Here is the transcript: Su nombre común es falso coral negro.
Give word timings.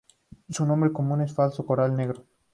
Su 0.49 0.65
nombre 0.65 0.91
común 0.91 1.21
es 1.21 1.31
falso 1.35 1.63
coral 1.63 1.95
negro. 1.95 2.25